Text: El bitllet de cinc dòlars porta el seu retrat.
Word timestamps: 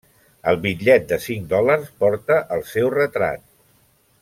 El 0.51 0.55
bitllet 0.63 1.05
de 1.11 1.19
cinc 1.25 1.45
dòlars 1.51 1.91
porta 2.05 2.39
el 2.57 2.65
seu 2.73 2.91
retrat. 2.97 3.47